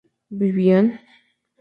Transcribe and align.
¿vivían? 0.39 0.85